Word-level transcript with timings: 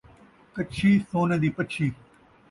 کچّھی، 0.53 0.91
سونے 1.09 1.37
دی 1.41 1.49
پَچّھی 1.57 1.87